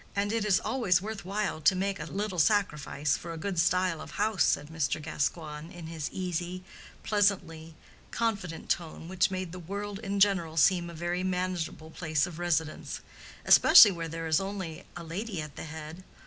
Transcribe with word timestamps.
"And 0.15 0.31
it 0.33 0.43
is 0.45 0.59
always 0.59 0.99
worth 0.99 1.25
while 1.25 1.61
to 1.61 1.75
make 1.75 1.99
a 1.99 2.05
little 2.05 2.39
sacrifice 2.39 3.15
for 3.15 3.33
a 3.33 3.37
good 3.37 3.59
style 3.59 4.01
of 4.01 4.09
house," 4.17 4.43
said 4.43 4.69
Mr. 4.69 4.99
Gascoigne, 4.99 5.71
in 5.71 5.85
his 5.85 6.09
easy, 6.11 6.63
pleasantly 7.03 7.75
confident 8.09 8.67
tone, 8.67 9.07
which 9.07 9.29
made 9.29 9.51
the 9.51 9.59
world 9.59 9.99
in 9.99 10.19
general 10.19 10.57
seem 10.57 10.89
a 10.89 10.95
very 10.95 11.21
manageable 11.23 11.91
place 11.91 12.25
of 12.25 12.39
residence: 12.39 13.01
"especially 13.45 13.91
where 13.91 14.07
there 14.09 14.25
is 14.25 14.39
only 14.41 14.85
a 14.97 15.03
lady 15.03 15.39
at 15.39 15.55
the 15.55 15.65
head. 15.65 16.03